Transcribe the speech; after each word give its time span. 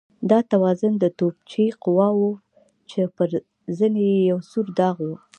دا 0.29 0.39
تورن 0.49 0.93
د 0.99 1.05
توپچي 1.17 1.65
قواوو 1.83 2.29
و 2.35 2.41
چې 2.89 2.99
پر 3.15 3.29
زنې 3.77 4.03
یې 4.11 4.19
یو 4.31 4.39
سور 4.49 4.65
داغ 4.79 4.97
و. 5.07 5.11